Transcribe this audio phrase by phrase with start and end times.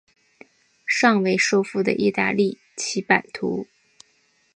[0.87, 3.67] 尚未收复的意大利其版图。